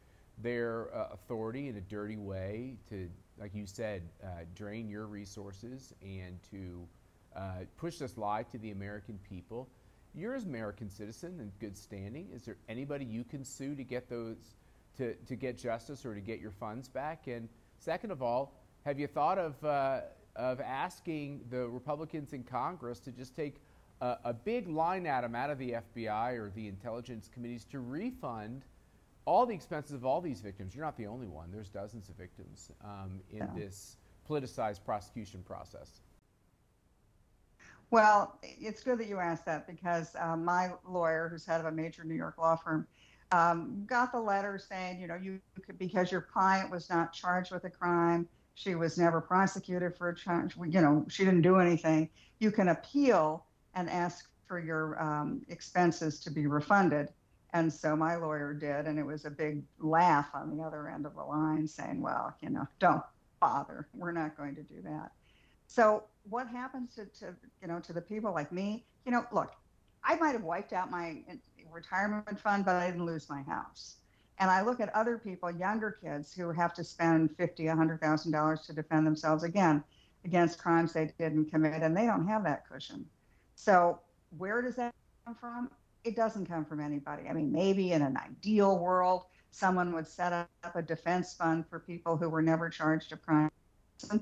their 0.42 0.94
uh, 0.94 1.08
authority 1.12 1.68
in 1.68 1.76
a 1.76 1.80
dirty 1.80 2.16
way 2.16 2.76
to, 2.88 3.08
like 3.38 3.54
you 3.54 3.66
said, 3.66 4.02
uh, 4.22 4.44
drain 4.54 4.88
your 4.88 5.06
resources 5.06 5.92
and 6.02 6.38
to 6.50 6.86
uh, 7.36 7.64
push 7.76 7.98
this 7.98 8.16
lie 8.16 8.42
to 8.44 8.58
the 8.58 8.70
American 8.70 9.18
people. 9.28 9.68
You're 10.14 10.34
an 10.34 10.44
American 10.44 10.88
citizen 10.90 11.38
in 11.40 11.52
good 11.60 11.76
standing. 11.76 12.28
Is 12.34 12.44
there 12.44 12.56
anybody 12.68 13.04
you 13.04 13.24
can 13.24 13.44
sue 13.44 13.74
to 13.74 13.84
get 13.84 14.08
those 14.08 14.56
to, 14.96 15.14
to 15.14 15.36
get 15.36 15.58
justice 15.58 16.04
or 16.04 16.14
to 16.14 16.20
get 16.20 16.40
your 16.40 16.50
funds 16.50 16.88
back? 16.88 17.26
And 17.26 17.48
second 17.78 18.10
of 18.10 18.22
all, 18.22 18.54
have 18.84 18.98
you 18.98 19.06
thought 19.06 19.38
of 19.38 19.62
uh, 19.64 20.00
of 20.38 20.60
asking 20.60 21.40
the 21.50 21.68
Republicans 21.68 22.32
in 22.32 22.44
Congress 22.44 23.00
to 23.00 23.10
just 23.10 23.34
take 23.34 23.56
a, 24.00 24.16
a 24.24 24.32
big 24.32 24.68
line 24.68 25.06
item 25.06 25.34
out 25.34 25.50
of 25.50 25.58
the 25.58 25.74
FBI 25.96 26.38
or 26.38 26.50
the 26.54 26.68
intelligence 26.68 27.28
committees 27.32 27.64
to 27.64 27.80
refund 27.80 28.64
all 29.28 29.44
the 29.44 29.54
expenses 29.54 29.92
of 29.92 30.06
all 30.06 30.22
these 30.22 30.40
victims. 30.40 30.74
You're 30.74 30.86
not 30.86 30.96
the 30.96 31.06
only 31.06 31.26
one. 31.26 31.50
There's 31.52 31.68
dozens 31.68 32.08
of 32.08 32.16
victims 32.16 32.72
um, 32.82 33.20
in 33.30 33.38
yeah. 33.38 33.46
this 33.54 33.98
politicized 34.28 34.82
prosecution 34.84 35.42
process. 35.46 36.00
Well, 37.90 38.38
it's 38.42 38.82
good 38.82 38.98
that 38.98 39.06
you 39.06 39.18
asked 39.18 39.44
that 39.44 39.66
because 39.66 40.16
uh, 40.18 40.36
my 40.36 40.70
lawyer, 40.86 41.28
who's 41.28 41.44
head 41.44 41.60
of 41.60 41.66
a 41.66 41.70
major 41.70 42.04
New 42.04 42.14
York 42.14 42.38
law 42.38 42.56
firm, 42.56 42.86
um, 43.30 43.84
got 43.86 44.12
the 44.12 44.20
letter 44.20 44.58
saying, 44.58 44.98
you 44.98 45.06
know, 45.06 45.14
you 45.14 45.40
could 45.64 45.78
because 45.78 46.10
your 46.10 46.22
client 46.22 46.70
was 46.70 46.88
not 46.88 47.12
charged 47.12 47.52
with 47.52 47.64
a 47.64 47.70
crime, 47.70 48.26
she 48.54 48.74
was 48.74 48.96
never 48.96 49.20
prosecuted 49.20 49.94
for 49.94 50.08
a 50.08 50.16
charge, 50.16 50.56
you 50.56 50.80
know, 50.80 51.04
she 51.08 51.24
didn't 51.24 51.42
do 51.42 51.56
anything. 51.56 52.08
You 52.38 52.50
can 52.50 52.68
appeal 52.68 53.44
and 53.74 53.90
ask 53.90 54.30
for 54.46 54.58
your 54.58 55.00
um, 55.02 55.42
expenses 55.48 56.18
to 56.20 56.30
be 56.30 56.46
refunded. 56.46 57.10
And 57.52 57.72
so 57.72 57.96
my 57.96 58.16
lawyer 58.16 58.52
did, 58.52 58.86
and 58.86 58.98
it 58.98 59.06
was 59.06 59.24
a 59.24 59.30
big 59.30 59.62
laugh 59.78 60.28
on 60.34 60.56
the 60.56 60.62
other 60.62 60.88
end 60.88 61.06
of 61.06 61.14
the 61.14 61.22
line 61.22 61.66
saying, 61.66 62.02
well, 62.02 62.34
you 62.42 62.50
know, 62.50 62.66
don't 62.78 63.02
bother. 63.40 63.88
We're 63.94 64.12
not 64.12 64.36
going 64.36 64.54
to 64.56 64.62
do 64.62 64.82
that. 64.82 65.12
So 65.66 66.04
what 66.28 66.48
happens 66.48 66.94
to, 66.94 67.06
to 67.20 67.34
you 67.62 67.68
know 67.68 67.80
to 67.80 67.92
the 67.92 68.00
people 68.00 68.32
like 68.32 68.52
me? 68.52 68.84
You 69.06 69.12
know, 69.12 69.24
look, 69.32 69.52
I 70.04 70.16
might 70.16 70.32
have 70.32 70.42
wiped 70.42 70.72
out 70.72 70.90
my 70.90 71.22
retirement 71.70 72.38
fund, 72.40 72.64
but 72.64 72.76
I 72.76 72.86
didn't 72.86 73.06
lose 73.06 73.28
my 73.28 73.42
house. 73.42 73.96
And 74.40 74.50
I 74.50 74.62
look 74.62 74.80
at 74.80 74.94
other 74.94 75.18
people, 75.18 75.50
younger 75.50 75.90
kids, 75.90 76.32
who 76.32 76.50
have 76.50 76.72
to 76.74 76.84
spend 76.84 77.36
fifty, 77.36 77.66
a 77.66 77.76
hundred 77.76 78.00
thousand 78.00 78.32
dollars 78.32 78.62
to 78.66 78.72
defend 78.72 79.06
themselves 79.06 79.42
again 79.42 79.82
against 80.24 80.58
crimes 80.58 80.92
they 80.92 81.12
didn't 81.18 81.50
commit, 81.50 81.82
and 81.82 81.96
they 81.96 82.06
don't 82.06 82.26
have 82.26 82.44
that 82.44 82.68
cushion. 82.68 83.04
So 83.54 84.00
where 84.36 84.62
does 84.62 84.76
that 84.76 84.94
come 85.24 85.34
from? 85.34 85.70
It 86.08 86.16
doesn't 86.16 86.46
come 86.46 86.64
from 86.64 86.80
anybody. 86.80 87.28
I 87.28 87.34
mean, 87.34 87.52
maybe 87.52 87.92
in 87.92 88.00
an 88.00 88.16
ideal 88.16 88.78
world, 88.78 89.24
someone 89.50 89.92
would 89.92 90.08
set 90.08 90.32
up 90.32 90.48
a 90.74 90.80
defense 90.80 91.34
fund 91.34 91.66
for 91.68 91.80
people 91.80 92.16
who 92.16 92.30
were 92.30 92.40
never 92.40 92.70
charged 92.70 93.12
a 93.12 93.16
crime, 93.18 93.50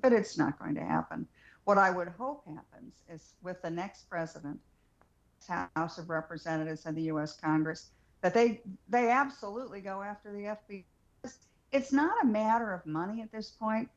but 0.03 0.13
it's 0.13 0.37
not 0.37 0.59
going 0.59 0.75
to 0.75 0.81
happen. 0.81 1.29
What 1.63 1.79
I 1.79 1.93
would 1.93 2.09
hope 2.09 2.45
happens 2.45 3.05
is 3.09 3.35
with 3.41 3.63
the 3.63 3.71
next 3.71 4.11
president, 4.11 4.59
House 5.77 5.99
of 5.99 6.11
Representatives 6.11 6.87
and 6.87 6.97
the 6.97 7.03
U.S. 7.03 7.37
Congress, 7.37 7.91
that 8.21 8.35
they 8.35 8.63
they 8.89 9.09
absolutely 9.09 9.81
go 9.81 10.03
after 10.03 10.33
the 10.33 10.57
FBI. 10.57 10.85
It's 11.71 11.93
not 11.93 12.25
a 12.25 12.27
matter 12.27 12.73
of 12.73 12.85
money 12.85 13.23
at 13.23 13.31
this 13.31 13.51
point. 13.51 13.89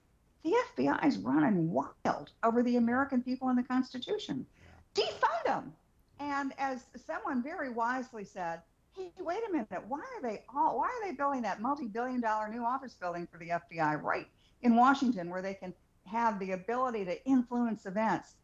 The 0.44 0.54
FBI 0.78 1.08
is 1.08 1.18
running 1.18 1.72
wild 1.72 2.30
over 2.44 2.62
the 2.62 2.76
American 2.76 3.24
people 3.24 3.50
and 3.50 3.58
the 3.58 3.64
Constitution. 3.64 4.46
Defund 4.94 5.44
them. 5.44 5.74
And 6.20 6.54
as 6.58 6.86
someone 6.96 7.42
very 7.42 7.70
wisely 7.70 8.26
said, 8.26 8.62
hey, 8.96 9.12
wait 9.20 9.40
a 9.48 9.52
minute, 9.52 9.84
why 9.88 10.00
are 10.00 10.22
they 10.22 10.44
all 10.54 10.78
why 10.78 10.88
are 10.88 11.08
they 11.08 11.16
building 11.16 11.42
that 11.44 11.62
multi-billion 11.62 12.20
dollar 12.22 12.50
new 12.50 12.64
office 12.64 12.94
building 12.94 13.28
for 13.32 13.38
the 13.38 13.50
FBI 13.50 14.02
right 14.02 14.28
in 14.62 14.76
Washington 14.76 15.30
where 15.30 15.42
they 15.42 15.54
can 15.54 15.74
have 16.06 16.40
the 16.40 16.52
ability 16.52 17.06
to 17.06 17.26
influence 17.26 17.86
events, 17.86 18.36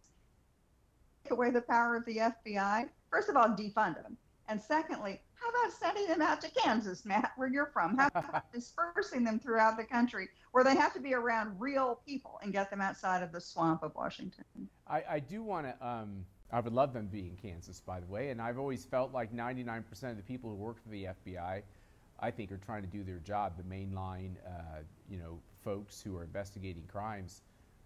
take 1.24 1.32
away 1.32 1.50
the 1.50 1.62
power 1.62 1.96
of 1.96 2.06
the 2.06 2.18
FBI, 2.18 2.90
first 3.10 3.30
of 3.30 3.36
all, 3.36 3.50
defund 3.50 4.02
them. 4.02 4.18
And 4.48 4.62
secondly, 4.62 5.20
how 5.34 5.50
about 5.50 5.74
sending 5.74 6.08
them 6.08 6.22
out 6.22 6.40
to 6.42 6.50
Kansas, 6.52 7.04
Matt, 7.06 7.32
where 7.36 7.48
you're 7.48 7.72
from? 7.74 7.98
How 7.98 8.10
about 8.14 8.52
dispersing 8.54 9.24
them 9.24 9.40
throughout 9.40 9.76
the 9.76 9.84
country 9.84 10.30
where 10.52 10.64
they 10.64 10.76
have 10.76 10.94
to 10.94 11.00
be 11.00 11.14
around 11.14 11.60
real 11.60 12.00
people 12.06 12.40
and 12.44 12.54
get 12.54 12.70
them 12.70 12.80
outside 12.80 13.24
of 13.24 13.32
the 13.32 13.42
swamp 13.42 13.82
of 13.82 13.96
Washington? 13.96 14.46
I, 14.88 15.04
I 15.10 15.20
do 15.20 15.42
want 15.42 15.68
to, 15.68 15.88
um, 15.88 16.26
I 16.52 16.60
would 16.60 16.74
love 16.74 16.94
them 16.94 17.08
being 17.08 17.38
Kansas, 17.42 17.82
by 17.82 18.00
the 18.00 18.06
way. 18.08 18.30
And 18.30 18.42
I've 18.42 18.60
always 18.60 18.86
felt 18.86 19.12
like 19.12 19.34
99% 19.34 19.84
of 20.12 20.18
the 20.18 20.24
people 20.24 20.50
who 20.50 20.56
work 20.56 20.82
for 20.82 20.90
the 20.90 21.06
FBI, 21.06 21.62
I 22.20 22.32
think, 22.32 22.52
are 22.52 22.58
trying 22.58 22.84
to 22.84 22.88
do 22.88 23.04
their 23.04 23.20
job. 23.20 23.54
The 23.58 23.64
mainline, 23.64 24.36
uh, 24.46 24.82
you 25.10 25.18
know, 25.18 25.40
folks 25.64 26.02
who 26.02 26.16
are 26.18 26.24
investigating 26.24 26.84
crimes 26.88 27.42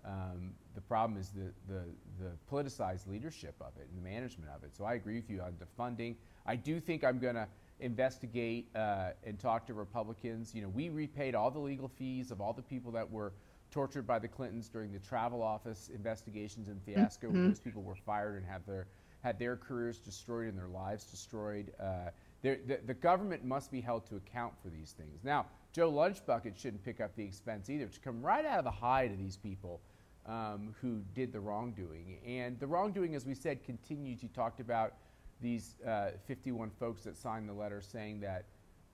um, 0.05 0.51
the 0.75 0.81
problem 0.81 1.19
is 1.19 1.29
the, 1.29 1.51
the, 1.67 1.83
the, 2.19 2.31
politicized 2.49 3.07
leadership 3.07 3.55
of 3.59 3.73
it 3.77 3.87
and 3.89 3.97
the 3.97 4.09
management 4.09 4.49
of 4.55 4.63
it. 4.63 4.75
So 4.75 4.85
I 4.85 4.93
agree 4.93 5.15
with 5.15 5.29
you 5.29 5.41
on 5.41 5.55
the 5.59 5.65
funding. 5.65 6.15
I 6.45 6.55
do 6.55 6.79
think 6.79 7.03
I'm 7.03 7.19
going 7.19 7.35
to 7.35 7.47
investigate 7.81 8.67
uh, 8.75 9.09
and 9.25 9.37
talk 9.37 9.65
to 9.67 9.73
Republicans. 9.73 10.55
You 10.55 10.61
know, 10.61 10.69
we 10.69 10.89
repaid 10.89 11.35
all 11.35 11.51
the 11.51 11.59
legal 11.59 11.89
fees 11.89 12.31
of 12.31 12.39
all 12.39 12.53
the 12.53 12.61
people 12.61 12.91
that 12.93 13.09
were 13.09 13.33
tortured 13.71 14.07
by 14.07 14.19
the 14.19 14.27
Clintons 14.27 14.69
during 14.69 14.91
the 14.91 14.99
travel 14.99 15.41
office 15.41 15.89
investigations 15.93 16.67
and 16.67 16.81
fiasco. 16.83 17.27
Mm-hmm. 17.27 17.37
Where 17.37 17.47
those 17.49 17.59
people 17.59 17.81
were 17.81 17.95
fired 17.95 18.37
and 18.37 18.45
had 18.45 18.65
their 18.65 18.87
had 19.21 19.37
their 19.37 19.57
careers 19.57 19.99
destroyed 19.99 20.47
and 20.47 20.57
their 20.57 20.67
lives 20.67 21.03
destroyed. 21.05 21.73
Uh, 21.79 22.09
the, 22.41 22.79
the 22.85 22.93
government 22.93 23.43
must 23.43 23.69
be 23.69 23.81
held 23.81 24.05
to 24.07 24.15
account 24.15 24.53
for 24.63 24.69
these 24.69 24.93
things. 24.93 25.25
Now, 25.25 25.45
Joe 25.73 25.91
Lunchbucket 25.91 26.57
shouldn't 26.57 26.83
pick 26.85 27.01
up 27.01 27.15
the 27.15 27.23
expense 27.23 27.69
either. 27.69 27.83
It 27.83 27.93
should 27.93 28.01
come 28.01 28.21
right 28.21 28.45
out 28.45 28.59
of 28.59 28.63
the 28.63 28.71
hide 28.71 29.11
of 29.11 29.17
these 29.17 29.35
people 29.35 29.81
um, 30.25 30.73
who 30.81 31.01
did 31.13 31.33
the 31.33 31.39
wrongdoing. 31.39 32.17
And 32.25 32.57
the 32.59 32.67
wrongdoing, 32.67 33.13
as 33.13 33.25
we 33.25 33.35
said, 33.35 33.63
continues. 33.63 34.23
You 34.23 34.29
talked 34.29 34.61
about 34.61 34.93
these 35.41 35.75
uh, 35.85 36.11
51 36.27 36.71
folks 36.79 37.03
that 37.03 37.17
signed 37.17 37.49
the 37.49 37.53
letter 37.53 37.81
saying 37.81 38.21
that 38.21 38.45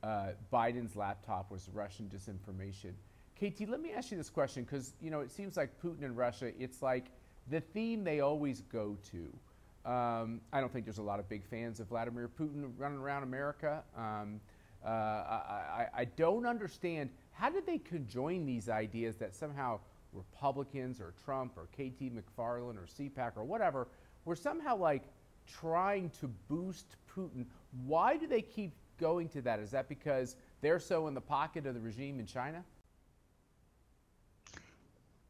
uh, 0.03 0.29
Biden's 0.51 0.95
laptop 0.95 1.51
was 1.51 1.69
Russian 1.73 2.09
disinformation. 2.13 2.93
KT, 3.37 3.67
let 3.67 3.81
me 3.81 3.91
ask 3.91 4.11
you 4.11 4.17
this 4.17 4.29
question 4.29 4.63
because 4.63 4.93
you 5.01 5.11
know 5.11 5.19
it 5.19 5.31
seems 5.31 5.57
like 5.57 5.69
Putin 5.83 6.03
and 6.03 6.15
Russia. 6.15 6.51
It's 6.57 6.81
like 6.81 7.05
the 7.49 7.59
theme 7.59 8.03
they 8.03 8.21
always 8.21 8.61
go 8.61 8.97
to. 9.11 9.89
Um, 9.89 10.41
I 10.51 10.61
don't 10.61 10.71
think 10.71 10.85
there's 10.85 10.97
a 10.97 11.03
lot 11.03 11.19
of 11.19 11.29
big 11.29 11.45
fans 11.45 11.79
of 11.79 11.87
Vladimir 11.87 12.27
Putin 12.27 12.71
running 12.77 12.97
around 12.97 13.23
America. 13.23 13.83
Um, 13.95 14.39
uh, 14.83 14.87
I, 14.87 15.87
I, 15.95 16.05
don't 16.05 16.45
understand 16.45 17.09
how 17.31 17.49
did 17.49 17.65
they 17.65 17.79
conjoin 17.79 18.45
these 18.45 18.69
ideas 18.69 19.15
that 19.17 19.33
somehow 19.33 19.79
Republicans 20.13 21.01
or 21.01 21.13
Trump 21.23 21.53
or 21.57 21.65
KT 21.73 22.13
McFarland 22.13 22.77
or 22.77 22.87
CPAC 22.99 23.31
or 23.35 23.43
whatever 23.43 23.87
were 24.25 24.35
somehow 24.35 24.75
like 24.75 25.03
trying 25.47 26.09
to 26.21 26.27
boost 26.47 26.95
Putin. 27.15 27.45
Why 27.85 28.17
do 28.17 28.27
they 28.27 28.41
keep 28.41 28.73
going 28.99 29.27
to 29.29 29.41
that? 29.41 29.59
Is 29.59 29.71
that 29.71 29.89
because 29.89 30.35
they're 30.61 30.79
so 30.79 31.07
in 31.07 31.13
the 31.13 31.21
pocket 31.21 31.65
of 31.65 31.73
the 31.73 31.81
regime 31.81 32.19
in 32.19 32.25
China? 32.25 32.63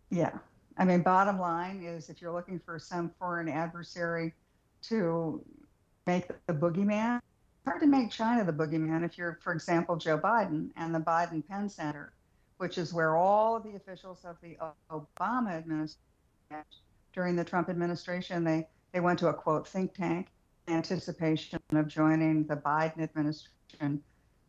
Yeah. 0.10 0.38
I 0.78 0.86
mean, 0.86 1.02
bottom 1.02 1.40
line 1.40 1.82
is 1.84 2.10
if 2.10 2.22
you're 2.22 2.34
looking 2.34 2.60
for 2.60 2.80
some 2.80 3.12
foreign 3.18 3.48
adversary 3.48 4.34
to 4.84 5.44
make 6.06 6.28
the 6.48 6.54
boogeyman, 6.54 7.18
it's 7.18 7.66
hard 7.66 7.82
to 7.82 7.88
make 7.88 8.12
China 8.12 8.44
the 8.44 8.54
boogeyman 8.54 9.04
if 9.04 9.18
you're, 9.18 9.40
for 9.42 9.54
example, 9.54 9.96
Joe 9.96 10.18
Biden 10.18 10.70
and 10.76 10.94
the 10.94 11.00
Biden 11.00 11.48
Penn 11.48 11.70
Center 11.70 12.14
which 12.58 12.78
is 12.78 12.94
where 12.94 13.16
all 13.16 13.56
of 13.56 13.64
the 13.64 13.76
officials 13.76 14.24
of 14.24 14.38
the 14.42 14.58
Obama 14.92 15.52
administration 15.52 16.00
during 17.14 17.36
the 17.36 17.44
Trump 17.44 17.70
administration 17.70 18.44
they 18.44 18.68
they 18.94 19.00
went 19.00 19.20
to 19.20 19.28
a 19.28 19.34
quote 19.34 19.68
think 19.68 19.94
tank 19.94 20.28
in 20.68 20.76
anticipation 20.76 21.60
of 21.72 21.88
joining 21.88 22.46
the 22.46 22.56
Biden 22.56 23.02
administration 23.02 24.02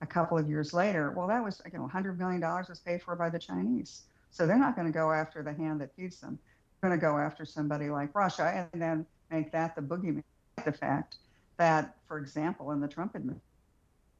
a 0.03 0.07
couple 0.07 0.39
of 0.39 0.49
years 0.49 0.73
later. 0.73 1.13
Well, 1.17 1.27
that 1.27 1.43
was 1.43 1.61
you 1.65 1.73
know 1.73 1.83
100 1.83 2.19
million 2.19 2.41
dollars 2.41 2.69
was 2.69 2.79
paid 2.79 3.03
for 3.03 3.17
by 3.17 3.31
the 3.31 3.39
Chinese, 3.39 4.03
so 4.30 4.47
they're 4.47 4.59
not 4.59 4.76
going 4.76 4.87
to 4.87 4.92
go 4.92 5.12
after 5.12 5.42
the 5.42 5.52
hand 5.52 5.80
that 5.80 5.95
feeds 5.97 6.21
them. 6.21 6.38
They're 6.80 6.90
going 6.90 7.00
to 7.00 7.06
go 7.06 7.18
after 7.18 7.45
somebody 7.45 7.88
like 7.88 8.14
Russia 8.14 8.68
and 8.73 8.83
then 8.83 9.06
make 9.30 9.52
that 9.52 9.75
the 9.75 9.83
boogeyman. 9.83 10.23
The 10.64 10.73
fact 10.73 11.16
that, 11.59 11.97
for 12.09 12.18
example, 12.18 12.73
in 12.73 12.80
the 12.80 12.88
Trump 12.88 13.14
administration, 13.14 13.42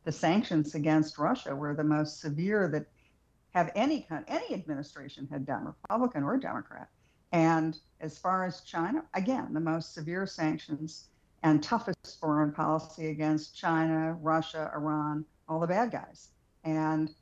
the 0.05 0.13
sanctions 0.13 0.75
against 0.75 1.19
Russia 1.19 1.55
were 1.55 1.75
the 1.75 1.85
most 1.85 2.21
severe 2.21 2.69
that 2.69 2.87
have 3.51 3.73
any 3.75 4.07
any 4.29 4.55
administration 4.55 5.27
had 5.31 5.47
done, 5.47 5.75
Republican 5.83 6.23
or 6.23 6.37
Democrat. 6.37 6.89
And 7.33 7.79
as 8.01 8.19
far 8.19 8.45
as 8.45 8.61
China, 8.61 9.03
again, 9.15 9.53
the 9.53 9.61
most 9.61 9.95
severe 9.95 10.27
sanctions 10.27 11.09
and 11.43 11.63
toughest 11.63 12.21
foreign 12.21 12.53
policy 12.53 13.09
against 13.09 13.57
China, 13.57 14.17
Russia, 14.21 14.71
Iran, 14.75 15.25
all 15.49 15.59
the 15.59 15.67
bad 15.67 15.91
guys. 15.91 16.29
And 16.65 17.13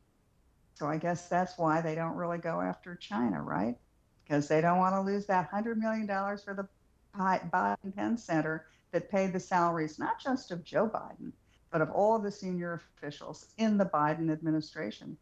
so 0.74 0.86
I 0.86 0.96
guess 0.96 1.28
that's 1.28 1.56
why 1.56 1.80
they 1.80 1.94
don't 1.94 2.16
really 2.16 2.38
go 2.38 2.60
after 2.60 2.96
China, 2.96 3.42
right? 3.42 3.76
Because 4.24 4.48
they 4.48 4.60
don't 4.60 4.78
want 4.78 4.94
to 4.94 5.00
lose 5.00 5.26
that 5.26 5.50
$100 5.50 5.76
million 5.76 6.06
for 6.06 6.54
the 6.54 6.68
Biden 7.16 7.94
Penn 7.94 8.18
Center 8.18 8.66
that 8.90 9.10
paid 9.10 9.32
the 9.32 9.40
salaries, 9.40 9.98
not 9.98 10.20
just 10.20 10.50
of 10.50 10.64
Joe 10.64 10.88
Biden, 10.88 11.32
but 11.70 11.80
of 11.80 11.90
all 11.90 12.16
of 12.16 12.22
the 12.22 12.30
senior 12.30 12.82
officials 12.98 13.46
in 13.58 13.78
the 13.78 13.84
Biden 13.84 14.32
administration. 14.32 15.16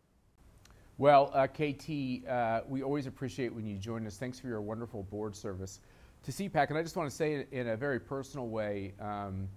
Well, 0.99 1.31
uh, 1.35 1.47
KT, 1.47 2.27
uh, 2.29 2.61
we 2.69 2.83
always 2.83 3.07
appreciate 3.07 3.55
when 3.55 3.67
you 3.67 3.77
join 3.77 4.07
us. 4.07 4.17
Thanks 4.17 4.39
for 4.39 4.47
your 4.47 4.61
wonderful 4.61 5.03
board 5.05 5.35
service 5.35 5.81
to 6.25 6.31
CPAC. 6.31 6.69
And 6.69 6.79
I 6.79 6.83
just 6.83 6.97
want 6.97 7.11
to 7.11 7.17
say 7.17 7.47
in 7.51 7.69
a 7.69 7.77
very 7.77 7.99
personal 7.99 8.49
way, 8.49 8.93
um, 9.01 9.49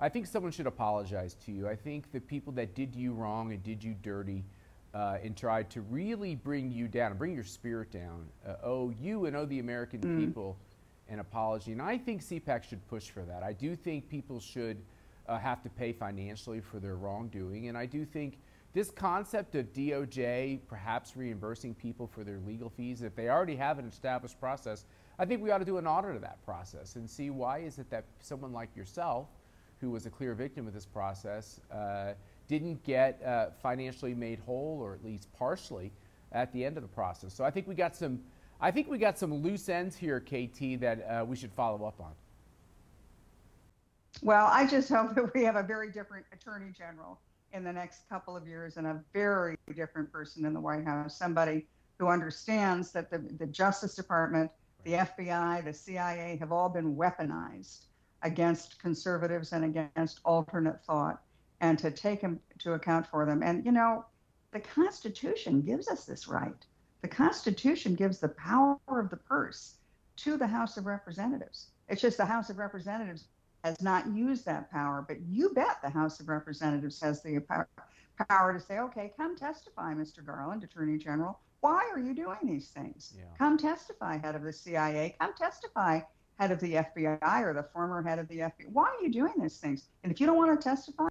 I 0.00 0.08
think 0.08 0.26
someone 0.26 0.52
should 0.52 0.66
apologize 0.66 1.34
to 1.46 1.52
you. 1.52 1.68
I 1.68 1.74
think 1.74 2.10
the 2.12 2.20
people 2.20 2.52
that 2.54 2.74
did 2.74 2.94
you 2.94 3.12
wrong 3.12 3.52
and 3.52 3.62
did 3.62 3.82
you 3.82 3.94
dirty 4.02 4.44
uh, 4.98 5.16
and 5.22 5.36
tried 5.36 5.70
to 5.70 5.80
really 5.82 6.34
bring 6.34 6.72
you 6.72 6.88
down, 6.88 7.16
bring 7.16 7.32
your 7.32 7.44
spirit 7.44 7.92
down, 7.92 8.26
uh, 8.44 8.54
owe 8.64 8.92
you 9.00 9.26
and 9.26 9.36
owe 9.36 9.46
the 9.46 9.60
American 9.60 10.00
mm. 10.00 10.18
people 10.18 10.58
an 11.08 11.20
apology. 11.20 11.70
And 11.70 11.80
I 11.80 11.96
think 11.96 12.20
CPAC 12.20 12.64
should 12.64 12.84
push 12.88 13.08
for 13.08 13.22
that. 13.22 13.44
I 13.44 13.52
do 13.52 13.76
think 13.76 14.08
people 14.08 14.40
should 14.40 14.82
uh, 15.28 15.38
have 15.38 15.62
to 15.62 15.68
pay 15.68 15.92
financially 15.92 16.60
for 16.60 16.80
their 16.80 16.96
wrongdoing. 16.96 17.68
And 17.68 17.78
I 17.78 17.86
do 17.86 18.04
think 18.04 18.38
this 18.72 18.90
concept 18.90 19.54
of 19.54 19.72
DOJ 19.72 20.58
perhaps 20.66 21.16
reimbursing 21.16 21.76
people 21.76 22.08
for 22.08 22.24
their 22.24 22.40
legal 22.40 22.68
fees, 22.68 23.02
if 23.02 23.14
they 23.14 23.28
already 23.28 23.54
have 23.54 23.78
an 23.78 23.86
established 23.86 24.40
process, 24.40 24.84
I 25.16 25.26
think 25.26 25.42
we 25.42 25.52
ought 25.52 25.58
to 25.58 25.64
do 25.64 25.78
an 25.78 25.86
audit 25.86 26.16
of 26.16 26.22
that 26.22 26.44
process 26.44 26.96
and 26.96 27.08
see 27.08 27.30
why 27.30 27.58
is 27.58 27.78
it 27.78 27.88
that 27.90 28.04
someone 28.18 28.52
like 28.52 28.74
yourself, 28.74 29.28
who 29.80 29.90
was 29.90 30.06
a 30.06 30.10
clear 30.10 30.34
victim 30.34 30.66
of 30.66 30.74
this 30.74 30.86
process, 30.86 31.60
uh, 31.70 32.14
didn't 32.48 32.82
get 32.82 33.22
uh, 33.22 33.50
financially 33.62 34.14
made 34.14 34.40
whole 34.40 34.80
or 34.82 34.94
at 34.94 35.04
least 35.04 35.28
partially 35.38 35.92
at 36.32 36.52
the 36.52 36.64
end 36.64 36.76
of 36.76 36.82
the 36.82 36.88
process. 36.88 37.32
So 37.32 37.44
I 37.44 37.50
think 37.50 37.68
we 37.68 37.74
got 37.74 37.94
some, 37.94 38.20
I 38.60 38.70
think 38.70 38.90
we 38.90 38.98
got 38.98 39.18
some 39.18 39.34
loose 39.34 39.68
ends 39.68 39.96
here, 39.96 40.20
KT, 40.20 40.80
that 40.80 41.06
uh, 41.08 41.24
we 41.24 41.36
should 41.36 41.52
follow 41.52 41.86
up 41.86 42.00
on. 42.00 42.12
Well, 44.22 44.46
I 44.50 44.66
just 44.66 44.88
hope 44.88 45.14
that 45.14 45.32
we 45.34 45.44
have 45.44 45.56
a 45.56 45.62
very 45.62 45.92
different 45.92 46.26
attorney 46.32 46.72
general 46.76 47.20
in 47.52 47.62
the 47.62 47.72
next 47.72 48.08
couple 48.08 48.36
of 48.36 48.46
years 48.46 48.76
and 48.76 48.86
a 48.86 49.00
very 49.12 49.56
different 49.74 50.10
person 50.12 50.44
in 50.44 50.52
the 50.52 50.60
White 50.60 50.84
House, 50.84 51.16
somebody 51.16 51.66
who 51.98 52.08
understands 52.08 52.90
that 52.92 53.10
the, 53.10 53.18
the 53.18 53.46
Justice 53.46 53.94
Department, 53.94 54.50
the 54.84 54.92
FBI, 54.92 55.64
the 55.64 55.72
CIA 55.72 56.36
have 56.40 56.52
all 56.52 56.68
been 56.68 56.96
weaponized 56.96 57.86
against 58.22 58.80
conservatives 58.80 59.52
and 59.52 59.64
against 59.64 60.20
alternate 60.24 60.82
thought, 60.84 61.22
and 61.60 61.78
to 61.78 61.90
take 61.90 62.22
into 62.22 62.72
account 62.72 63.06
for 63.06 63.26
them. 63.26 63.42
And, 63.42 63.64
you 63.64 63.72
know, 63.72 64.04
the 64.52 64.60
Constitution 64.60 65.60
gives 65.60 65.88
us 65.88 66.04
this 66.04 66.28
right. 66.28 66.64
The 67.02 67.08
Constitution 67.08 67.94
gives 67.94 68.18
the 68.18 68.28
power 68.28 68.78
of 68.88 69.10
the 69.10 69.16
purse 69.16 69.76
to 70.16 70.36
the 70.36 70.46
House 70.46 70.76
of 70.76 70.86
Representatives. 70.86 71.68
It's 71.88 72.02
just 72.02 72.16
the 72.16 72.26
House 72.26 72.50
of 72.50 72.58
Representatives 72.58 73.26
has 73.64 73.80
not 73.82 74.06
used 74.12 74.44
that 74.46 74.70
power, 74.70 75.04
but 75.06 75.20
you 75.28 75.50
bet 75.50 75.82
the 75.82 75.90
House 75.90 76.20
of 76.20 76.28
Representatives 76.28 77.00
has 77.00 77.22
the 77.22 77.40
power 77.40 78.52
to 78.52 78.60
say, 78.60 78.78
okay, 78.78 79.12
come 79.16 79.36
testify, 79.36 79.94
Mr. 79.94 80.24
Garland, 80.24 80.64
Attorney 80.64 80.98
General. 80.98 81.38
Why 81.60 81.88
are 81.92 81.98
you 81.98 82.14
doing 82.14 82.38
these 82.44 82.68
things? 82.68 83.14
Yeah. 83.16 83.24
Come 83.36 83.58
testify, 83.58 84.16
head 84.18 84.34
of 84.34 84.42
the 84.42 84.52
CIA. 84.52 85.16
Come 85.20 85.34
testify, 85.34 86.00
head 86.38 86.52
of 86.52 86.60
the 86.60 86.74
FBI 86.74 87.42
or 87.42 87.52
the 87.52 87.64
former 87.72 88.02
head 88.02 88.18
of 88.18 88.28
the 88.28 88.38
FBI. 88.38 88.70
Why 88.72 88.84
are 88.84 89.02
you 89.02 89.10
doing 89.10 89.34
these 89.38 89.58
things? 89.58 89.88
And 90.04 90.12
if 90.12 90.20
you 90.20 90.26
don't 90.26 90.36
want 90.36 90.60
to 90.60 90.68
testify, 90.68 91.08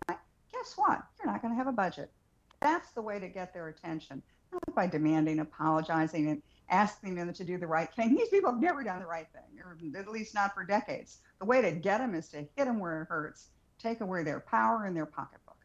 guess 0.67 0.77
what? 0.77 1.01
You're 1.17 1.31
not 1.31 1.41
going 1.41 1.53
to 1.53 1.57
have 1.57 1.67
a 1.67 1.71
budget. 1.71 2.11
That's 2.59 2.91
the 2.91 3.01
way 3.01 3.19
to 3.19 3.27
get 3.27 3.53
their 3.53 3.69
attention, 3.69 4.21
not 4.51 4.75
by 4.75 4.87
demanding, 4.87 5.39
apologizing, 5.39 6.29
and 6.29 6.41
asking 6.69 7.15
them 7.15 7.31
to 7.33 7.43
do 7.43 7.57
the 7.57 7.67
right 7.67 7.93
thing. 7.93 8.15
These 8.17 8.29
people 8.29 8.51
have 8.51 8.61
never 8.61 8.83
done 8.83 8.99
the 8.99 9.05
right 9.05 9.27
thing, 9.31 9.61
or 9.63 9.77
at 9.99 10.07
least 10.09 10.33
not 10.33 10.53
for 10.53 10.63
decades. 10.63 11.19
The 11.39 11.45
way 11.45 11.61
to 11.61 11.71
get 11.71 11.99
them 11.99 12.15
is 12.15 12.29
to 12.29 12.37
hit 12.37 12.65
them 12.65 12.79
where 12.79 13.03
it 13.03 13.07
hurts, 13.07 13.49
take 13.79 14.01
away 14.01 14.23
their 14.23 14.39
power 14.39 14.85
and 14.85 14.95
their 14.95 15.05
pocketbook. 15.05 15.57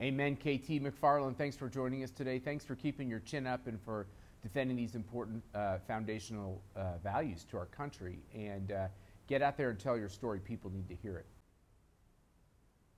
Amen. 0.00 0.36
KT 0.36 0.82
McFarland, 0.82 1.36
thanks 1.36 1.56
for 1.56 1.68
joining 1.68 2.02
us 2.02 2.10
today. 2.10 2.38
Thanks 2.38 2.64
for 2.64 2.74
keeping 2.74 3.08
your 3.08 3.20
chin 3.20 3.46
up 3.46 3.66
and 3.66 3.80
for 3.80 4.06
defending 4.42 4.76
these 4.76 4.94
important 4.94 5.42
uh, 5.54 5.78
foundational 5.86 6.62
uh, 6.74 6.96
values 7.02 7.44
to 7.50 7.58
our 7.58 7.66
country. 7.66 8.18
And 8.34 8.72
uh, 8.72 8.88
get 9.28 9.42
out 9.42 9.56
there 9.56 9.70
and 9.70 9.78
tell 9.78 9.96
your 9.96 10.08
story. 10.08 10.40
People 10.40 10.70
need 10.70 10.88
to 10.88 10.94
hear 10.94 11.18
it. 11.18 11.26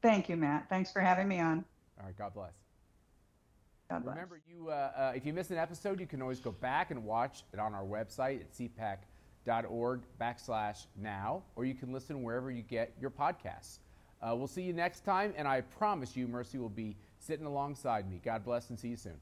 Thank 0.03 0.29
you, 0.29 0.37
Matt. 0.37 0.69
Thanks 0.69 0.93
for 0.93 1.01
having 1.01 1.29
me 1.29 1.39
on. 1.39 1.65
All 1.99 2.07
right. 2.07 2.19
God 2.19 2.35
bless. 2.35 2.53
God 3.89 4.05
bless. 4.05 4.15
Remember, 4.17 4.41
you 4.49 4.69
uh, 4.69 4.91
uh, 4.97 5.13
if 5.15 5.25
you 5.25 5.33
miss 5.33 5.51
an 5.51 5.59
episode, 5.59 6.01
you 6.01 6.07
can 6.07 6.21
always 6.21 6.41
go 6.41 6.51
back 6.51 6.91
and 6.91 7.05
watch 7.05 7.45
it 7.53 7.59
on 7.59 7.75
our 7.75 7.85
website 7.85 8.41
at 8.41 8.53
cpac.org 8.53 10.01
backslash 10.21 10.87
now, 10.97 11.43
or 11.57 11.65
you 11.65 11.75
can 11.75 11.93
listen 11.93 12.23
wherever 12.23 12.51
you 12.51 12.63
get 12.63 12.93
your 13.01 13.11
podcasts. 13.11 13.79
Uh, 14.23 14.35
we'll 14.35 14.47
see 14.47 14.63
you 14.63 14.73
next 14.73 15.05
time, 15.05 15.35
and 15.37 15.47
I 15.47 15.61
promise 15.61 16.17
you, 16.17 16.29
Mercy 16.29 16.59
will 16.59 16.69
be 16.69 16.97
sitting 17.19 17.47
alongside 17.47 18.09
me. 18.11 18.21
God 18.25 18.45
bless 18.45 18.71
and 18.71 18.79
see 18.79 18.89
you 18.89 18.97
soon. 18.97 19.19